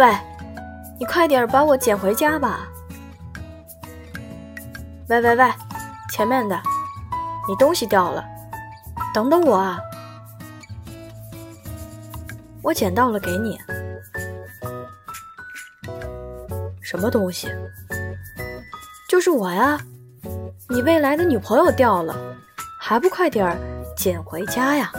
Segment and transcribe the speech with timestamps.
[0.00, 0.16] 喂
[0.98, 2.66] 你快点把我捡回家吧。
[5.10, 5.52] 喂喂喂
[6.10, 6.58] 前面的
[7.46, 8.24] 你东西掉了。
[9.12, 9.78] 等等我啊。
[12.62, 13.58] 我捡到了给你。
[16.80, 17.48] 什么东西？
[19.06, 19.78] 就是我呀。
[20.70, 22.16] 你未来的女朋友掉了
[22.80, 23.54] 还不快点
[23.94, 24.90] 捡回家呀？